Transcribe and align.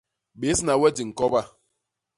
Bésna 0.39 0.73
we 0.81 0.89
di 0.95 1.03
ñkoba. 1.09 1.41